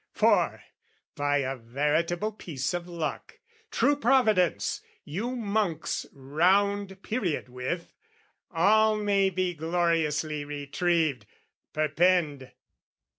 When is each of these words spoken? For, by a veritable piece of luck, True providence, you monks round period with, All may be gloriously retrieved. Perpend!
For, 0.13 0.63
by 1.15 1.37
a 1.45 1.55
veritable 1.55 2.31
piece 2.31 2.73
of 2.73 2.87
luck, 2.87 3.37
True 3.69 3.95
providence, 3.95 4.81
you 5.05 5.35
monks 5.35 6.07
round 6.11 7.03
period 7.03 7.49
with, 7.49 7.93
All 8.49 8.97
may 8.97 9.29
be 9.29 9.53
gloriously 9.53 10.43
retrieved. 10.43 11.27
Perpend! 11.71 12.51